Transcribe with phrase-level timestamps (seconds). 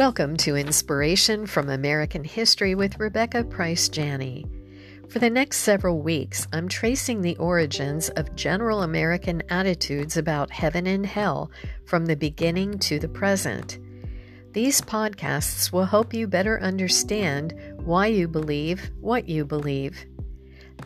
[0.00, 4.46] Welcome to Inspiration from American History with Rebecca Price Janney.
[5.10, 10.86] For the next several weeks, I'm tracing the origins of general American attitudes about heaven
[10.86, 11.50] and hell
[11.84, 13.78] from the beginning to the present.
[14.52, 17.52] These podcasts will help you better understand
[17.84, 20.06] why you believe what you believe.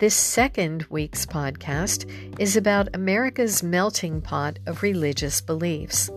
[0.01, 6.11] This second week's podcast is about America's melting pot of religious beliefs.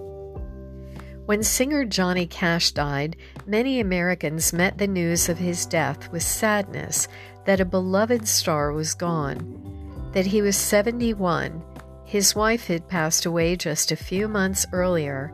[1.28, 7.10] When singer Johnny Cash died, many Americans met the news of his death with sadness
[7.44, 10.10] that a beloved star was gone.
[10.14, 11.62] That he was 71,
[12.06, 15.34] his wife had passed away just a few months earlier,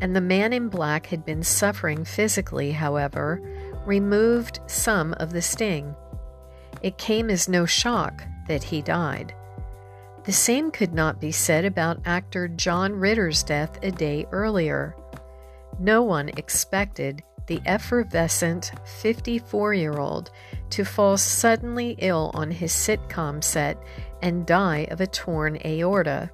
[0.00, 3.38] and the man in black had been suffering physically, however,
[3.84, 5.94] removed some of the sting.
[6.80, 9.34] It came as no shock that he died.
[10.24, 14.96] The same could not be said about actor John Ritter's death a day earlier.
[15.78, 20.30] No one expected the effervescent 54 year old
[20.70, 23.76] to fall suddenly ill on his sitcom set
[24.22, 26.30] and die of a torn aorta.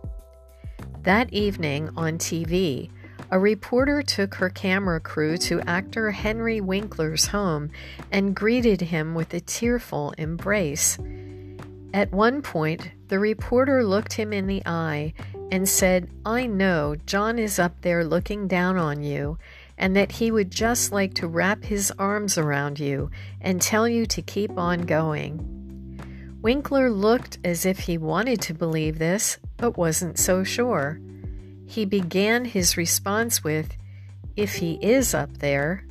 [1.03, 2.91] That evening on TV,
[3.31, 7.71] a reporter took her camera crew to actor Henry Winkler's home
[8.11, 10.99] and greeted him with a tearful embrace.
[11.93, 15.13] At one point, the reporter looked him in the eye
[15.51, 19.39] and said, I know John is up there looking down on you,
[19.77, 24.07] and that he would just like to wrap his arms around you and tell you
[24.07, 26.39] to keep on going.
[26.43, 31.01] Winkler looked as if he wanted to believe this, but wasn't so sure.
[31.67, 33.77] He began his response with,
[34.37, 35.85] If he is up there.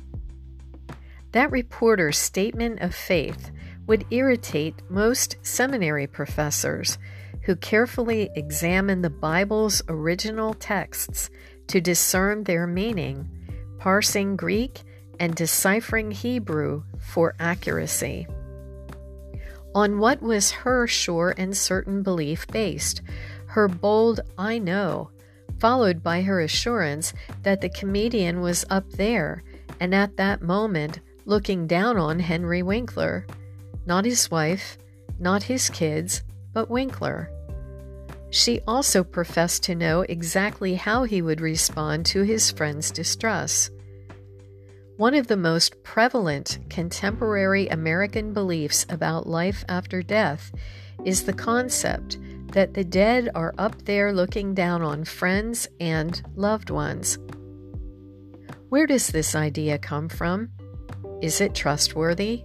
[1.32, 3.52] That reporter's statement of faith
[3.86, 6.98] would irritate most seminary professors
[7.50, 11.30] who carefully examine the Bible's original texts
[11.66, 13.28] to discern their meaning,
[13.80, 14.82] parsing Greek
[15.18, 18.28] and deciphering Hebrew for accuracy.
[19.74, 23.02] On what was her sure and certain belief based?
[23.46, 25.10] Her bold, I know,
[25.58, 29.42] followed by her assurance that the comedian was up there
[29.80, 33.26] and at that moment looking down on Henry Winkler.
[33.86, 34.78] Not his wife,
[35.18, 37.28] not his kids, but Winkler.
[38.30, 43.70] She also professed to know exactly how he would respond to his friend's distress.
[44.96, 50.52] One of the most prevalent contemporary American beliefs about life after death
[51.04, 52.18] is the concept
[52.52, 57.18] that the dead are up there looking down on friends and loved ones.
[58.68, 60.50] Where does this idea come from?
[61.20, 62.44] Is it trustworthy?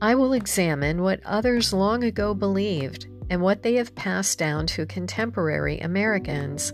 [0.00, 4.86] I will examine what others long ago believed and what they have passed down to
[4.86, 6.72] contemporary Americans.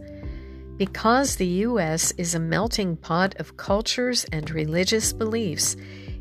[0.76, 2.12] Because the U.S.
[2.12, 5.76] is a melting pot of cultures and religious beliefs,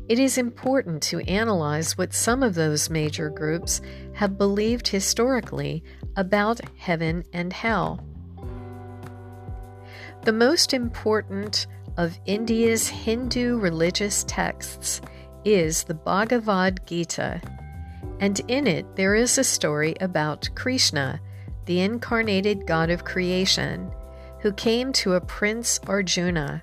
[0.08, 3.80] it is important to analyze what some of those major groups
[4.12, 5.82] have believed historically
[6.16, 8.04] about heaven and hell.
[10.22, 11.66] The most important
[11.96, 15.00] of India's Hindu religious texts
[15.44, 17.40] is the Bhagavad Gita,
[18.20, 21.20] and in it there is a story about Krishna,
[21.66, 23.90] the incarnated god of creation,
[24.40, 26.62] who came to a prince Arjuna.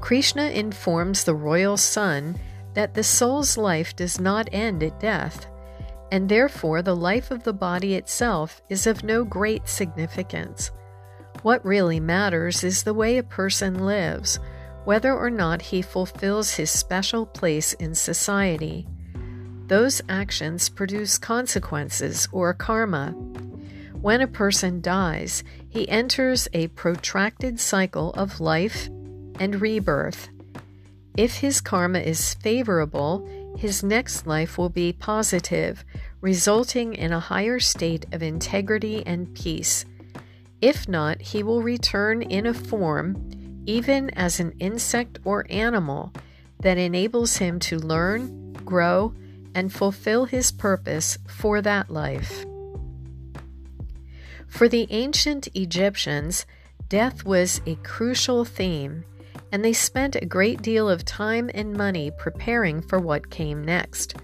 [0.00, 2.38] Krishna informs the royal son
[2.74, 5.46] that the soul's life does not end at death,
[6.12, 10.70] and therefore the life of the body itself is of no great significance.
[11.42, 14.38] What really matters is the way a person lives
[14.86, 18.86] whether or not he fulfills his special place in society.
[19.66, 23.10] Those actions produce consequences or karma.
[24.00, 28.86] When a person dies, he enters a protracted cycle of life
[29.40, 30.28] and rebirth.
[31.16, 33.26] If his karma is favorable,
[33.58, 35.84] his next life will be positive,
[36.20, 39.84] resulting in a higher state of integrity and peace.
[40.60, 43.36] If not, he will return in a form
[43.66, 46.12] even as an insect or animal,
[46.60, 49.12] that enables him to learn, grow,
[49.56, 52.44] and fulfill his purpose for that life.
[54.46, 56.46] For the ancient Egyptians,
[56.88, 59.04] death was a crucial theme,
[59.50, 64.14] and they spent a great deal of time and money preparing for what came next.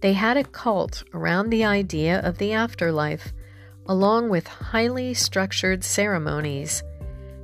[0.00, 3.34] They had a cult around the idea of the afterlife,
[3.86, 6.82] along with highly structured ceremonies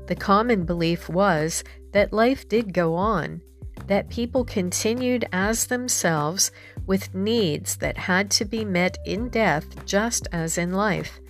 [0.09, 1.63] the common belief was
[1.93, 3.43] that life did go on,
[3.87, 6.51] that people continued as themselves
[6.89, 11.21] with needs that had to be met in death just as in life,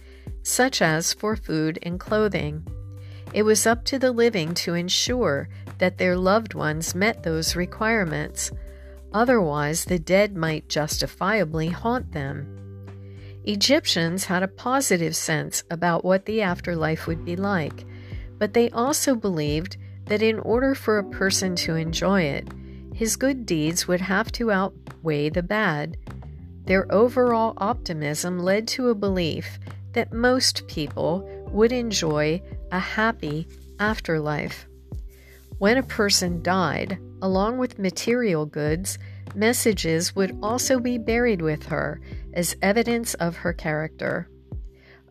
[0.43, 2.65] such as for food and clothing.
[3.35, 8.53] It was up to the living to ensure that their loved ones met those requirements.
[9.13, 12.55] Otherwise, the dead might justifiably haunt them.
[13.45, 17.85] Egyptians had a positive sense about what the afterlife would be like,
[18.39, 19.77] but they also believed
[20.07, 22.49] that in order for a person to enjoy it,
[22.99, 25.97] his good deeds would have to outweigh the bad.
[26.65, 29.61] Their overall optimism led to a belief
[29.93, 32.43] that most people would enjoy
[32.73, 33.47] a happy
[33.79, 34.67] afterlife.
[35.59, 38.99] When a person died, along with material goods,
[39.33, 42.01] messages would also be buried with her
[42.33, 44.29] as evidence of her character.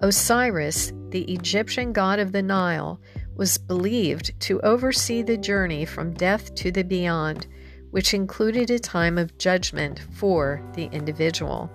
[0.01, 2.99] Osiris, the Egyptian god of the Nile,
[3.37, 7.47] was believed to oversee the journey from death to the beyond,
[7.91, 11.71] which included a time of judgment for the individual.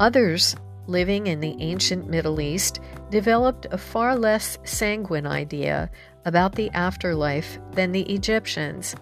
[0.00, 0.56] Others
[0.86, 2.80] living in the ancient Middle East
[3.10, 5.90] developed a far less sanguine idea
[6.24, 8.94] about the afterlife than the Egyptians.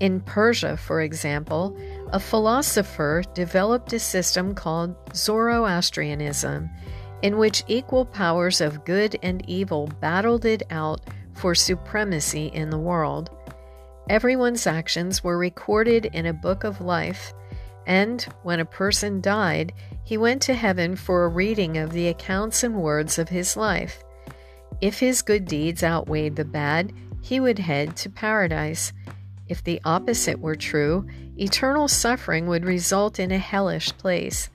[0.00, 1.76] In Persia, for example,
[2.12, 6.70] a philosopher developed a system called Zoroastrianism,
[7.22, 11.00] in which equal powers of good and evil battled it out
[11.34, 13.30] for supremacy in the world.
[14.08, 17.34] Everyone's actions were recorded in a book of life,
[17.86, 22.62] and when a person died, he went to heaven for a reading of the accounts
[22.62, 24.02] and words of his life.
[24.80, 28.94] If his good deeds outweighed the bad, he would head to paradise.
[29.46, 31.06] If the opposite were true,
[31.38, 34.48] eternal suffering would result in a hellish place.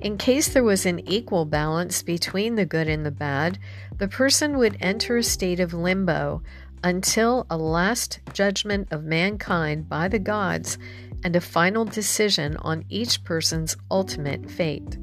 [0.00, 3.58] In case there was an equal balance between the good and the bad,
[3.98, 6.42] the person would enter a state of limbo
[6.82, 10.78] until a last judgment of mankind by the gods
[11.24, 14.98] and a final decision on each person's ultimate fate.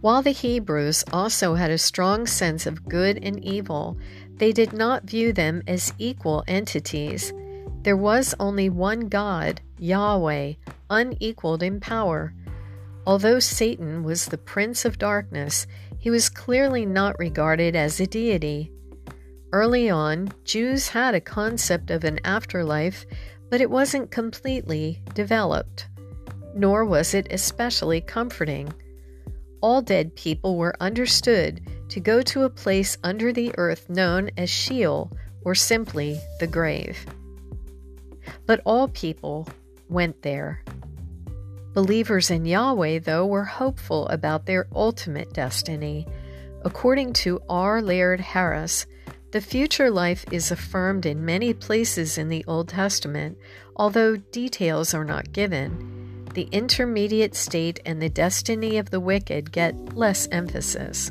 [0.00, 3.98] While the Hebrews also had a strong sense of good and evil,
[4.36, 7.32] they did not view them as equal entities.
[7.82, 10.54] There was only one God, Yahweh,
[10.88, 12.32] unequaled in power.
[13.06, 15.66] Although Satan was the prince of darkness,
[15.98, 18.70] he was clearly not regarded as a deity.
[19.52, 23.06] Early on, Jews had a concept of an afterlife
[23.50, 25.88] but it wasn't completely developed,
[26.54, 28.72] nor was it especially comforting.
[29.60, 34.50] All dead people were understood to go to a place under the earth known as
[34.50, 35.10] Sheol,
[35.44, 37.06] or simply the grave.
[38.46, 39.48] But all people
[39.88, 40.62] went there.
[41.72, 46.06] Believers in Yahweh, though, were hopeful about their ultimate destiny.
[46.64, 47.80] According to R.
[47.80, 48.86] Laird Harris,
[49.30, 53.36] the future life is affirmed in many places in the Old Testament,
[53.76, 56.24] although details are not given.
[56.34, 61.10] The intermediate state and the destiny of the wicked get less emphasis.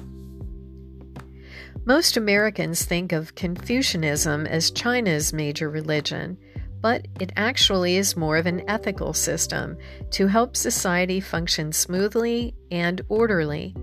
[1.85, 6.37] Most Americans think of Confucianism as China's major religion,
[6.81, 9.77] but it actually is more of an ethical system
[10.11, 13.75] to help society function smoothly and orderly.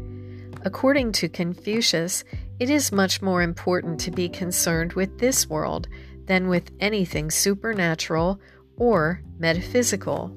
[0.65, 2.25] According to Confucius,
[2.61, 5.89] it is much more important to be concerned with this world
[6.27, 8.41] than with anything supernatural
[8.77, 10.35] or metaphysical.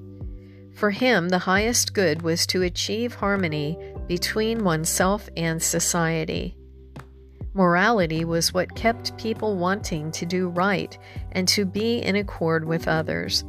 [0.74, 3.78] For him, the highest good was to achieve harmony
[4.08, 6.56] between oneself and society.
[7.54, 10.95] Morality was what kept people wanting to do right
[11.31, 13.44] and to be in accord with others.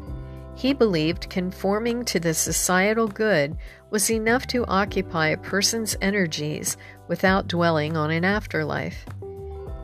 [0.59, 3.57] He believed conforming to the societal good
[3.93, 9.07] was enough to occupy a person's energies without dwelling on an afterlife.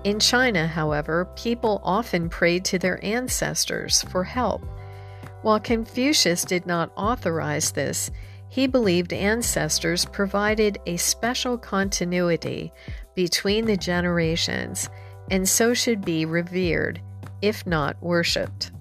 [0.02, 4.66] In China, however, people often prayed to their ancestors for help.
[5.42, 8.10] While Confucius did not authorize this,
[8.48, 12.72] he believed ancestors provided a special continuity
[13.14, 14.90] between the generations
[15.30, 17.00] and so should be revered,
[17.42, 18.72] if not worshipped.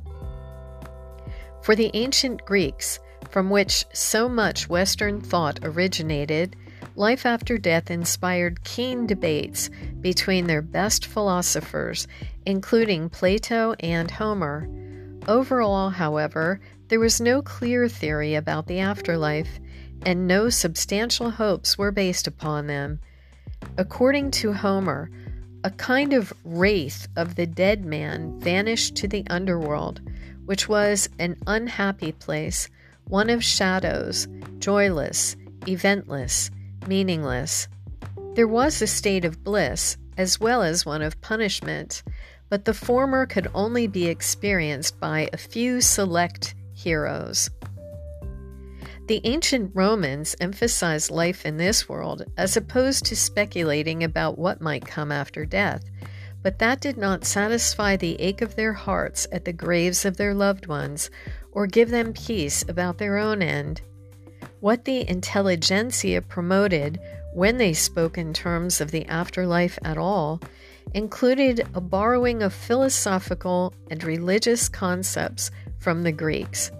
[1.63, 6.57] For the ancient Greeks, from which so much Western thought originated,
[6.97, 9.69] life after death inspired keen debates
[10.01, 12.05] between their best philosophers,
[12.45, 14.67] including Plato and Homer.
[15.25, 19.61] Overall, however, there was no clear theory about the afterlife,
[20.05, 22.99] and no substantial hopes were based upon them.
[23.77, 25.09] According to Homer,
[25.63, 30.01] a kind of wraith of the dead man vanished to the underworld
[30.45, 32.69] which was an unhappy place,
[33.07, 34.27] one of shadows,
[34.59, 35.35] joyless,
[35.65, 36.49] eventless,
[36.87, 37.67] meaningless.
[38.35, 42.03] There was a state of bliss as well as one of punishment,
[42.49, 47.49] but the former could only be experienced by a few select heroes.
[49.07, 54.85] The ancient Romans emphasized life in this world as opposed to speculating about what might
[54.85, 55.83] come after death,
[56.43, 60.33] but that did not satisfy the ache of their hearts at the graves of their
[60.33, 61.09] loved ones
[61.53, 63.81] or give them peace about their own end.
[64.59, 66.99] What the intelligentsia promoted
[67.33, 70.41] when they spoke in terms of the afterlife at all
[70.93, 76.71] included a borrowing of philosophical and religious concepts from the Greeks.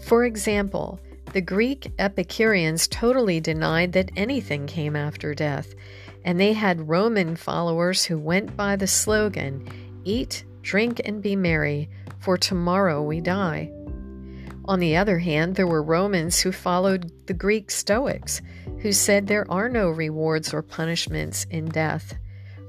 [0.00, 0.98] For example,
[1.32, 5.74] the Greek Epicureans totally denied that anything came after death,
[6.28, 9.66] and they had Roman followers who went by the slogan,
[10.04, 13.72] Eat, drink, and be merry, for tomorrow we die.
[14.66, 18.42] On the other hand, there were Romans who followed the Greek Stoics,
[18.80, 22.18] who said there are no rewards or punishments in death.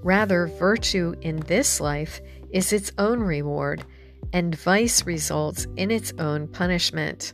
[0.03, 3.83] Rather, virtue in this life is its own reward,
[4.31, 7.33] and vice results in its own punishment.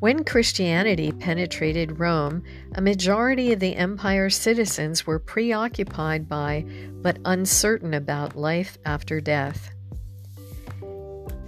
[0.00, 2.44] When Christianity penetrated Rome,
[2.76, 6.64] a majority of the empire's citizens were preoccupied by,
[7.02, 9.70] but uncertain about, life after death.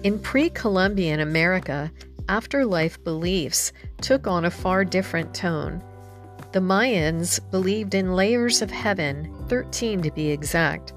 [0.03, 1.93] In pre Columbian America,
[2.29, 5.81] afterlife beliefs took on a far different tone.
[6.51, 10.93] The Mayans believed in layers of heaven, 13 to be exact,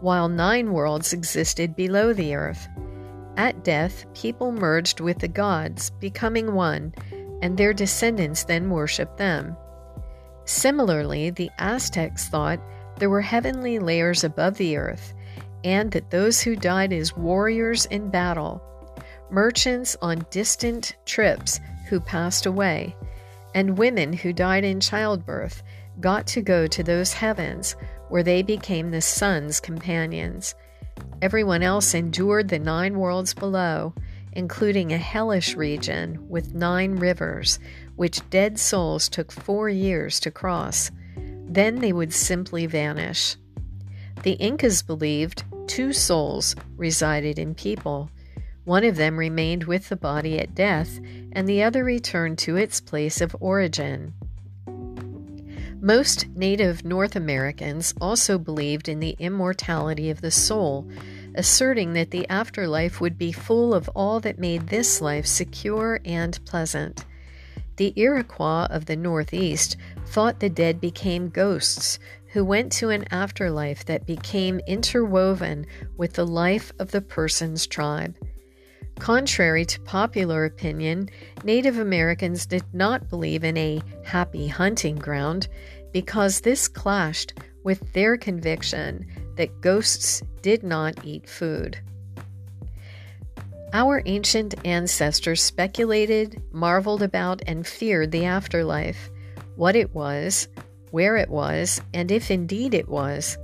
[0.00, 2.68] while nine worlds existed below the earth.
[3.38, 6.92] At death, people merged with the gods, becoming one,
[7.40, 9.56] and their descendants then worshiped them.
[10.44, 12.58] Similarly, the Aztecs thought
[12.98, 15.14] there were heavenly layers above the earth,
[15.62, 18.60] and that those who died as warriors in battle,
[19.30, 22.96] merchants on distant trips who passed away,
[23.54, 25.62] and women who died in childbirth
[26.00, 27.76] got to go to those heavens
[28.08, 30.56] where they became the sun's companions.
[31.20, 33.94] Everyone else endured the nine worlds below,
[34.32, 37.58] including a hellish region with nine rivers,
[37.96, 40.90] which dead souls took four years to cross.
[41.16, 43.36] Then they would simply vanish.
[44.22, 48.10] The Incas believed two souls resided in people.
[48.64, 51.00] One of them remained with the body at death,
[51.32, 54.14] and the other returned to its place of origin.
[55.80, 60.88] Most native North Americans also believed in the immortality of the soul,
[61.36, 66.44] asserting that the afterlife would be full of all that made this life secure and
[66.44, 67.04] pleasant.
[67.76, 72.00] The Iroquois of the Northeast thought the dead became ghosts
[72.32, 75.64] who went to an afterlife that became interwoven
[75.96, 78.16] with the life of the person's tribe.
[78.98, 81.08] Contrary to popular opinion,
[81.44, 85.48] Native Americans did not believe in a happy hunting ground
[85.92, 91.78] because this clashed with their conviction that ghosts did not eat food.
[93.72, 99.10] Our ancient ancestors speculated, marveled about, and feared the afterlife,
[99.56, 100.48] what it was,
[100.90, 103.36] where it was, and if indeed it was.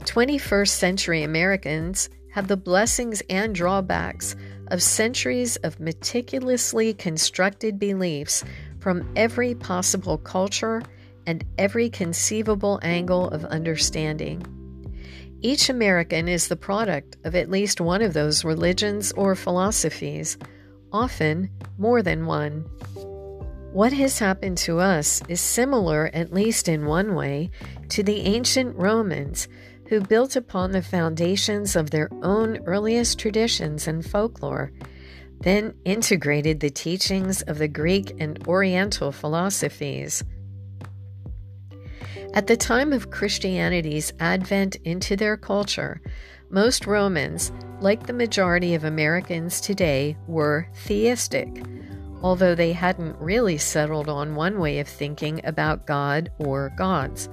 [0.00, 4.34] 21st century Americans have the blessings and drawbacks
[4.68, 8.44] of centuries of meticulously constructed beliefs
[8.80, 10.82] from every possible culture
[11.26, 14.44] and every conceivable angle of understanding.
[15.40, 20.38] Each American is the product of at least one of those religions or philosophies,
[20.92, 22.64] often more than one.
[23.72, 27.50] What has happened to us is similar, at least in one way,
[27.88, 29.48] to the ancient Romans
[29.92, 34.72] who built upon the foundations of their own earliest traditions and folklore,
[35.40, 40.24] then integrated the teachings of the Greek and Oriental philosophies.
[42.32, 46.00] At the time of Christianity's advent into their culture,
[46.48, 51.62] most Romans, like the majority of Americans today, were theistic,
[52.22, 57.28] although they hadn't really settled on one way of thinking about God or gods.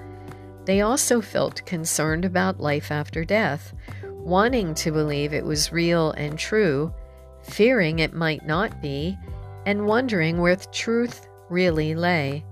[0.70, 3.74] They also felt concerned about life after death,
[4.04, 6.94] wanting to believe it was real and true,
[7.42, 9.18] fearing it might not be,
[9.66, 12.46] and wondering where the truth really lay.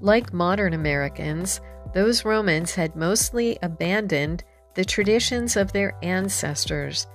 [0.00, 1.60] Like modern Americans,
[1.92, 4.44] those Romans had mostly abandoned
[4.74, 7.08] the traditions of their ancestors.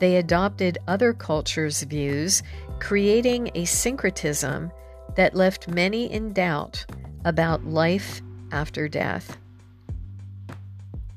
[0.00, 2.42] They adopted other cultures' views,
[2.80, 4.72] creating a syncretism
[5.14, 6.86] that left many in doubt
[7.24, 9.38] about life after death.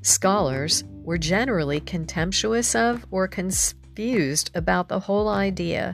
[0.04, 5.92] Scholars were generally contemptuous of or confused about the whole idea,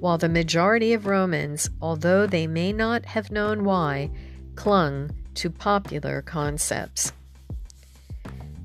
[0.00, 4.10] while the majority of Romans, although they may not have known why,
[4.54, 7.12] clung to popular concepts.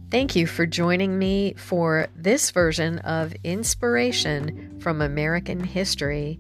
[0.10, 6.40] Thank you for joining me for this version of Inspiration from American History.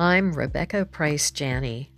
[0.00, 1.92] I'm Rebecca Price Janney.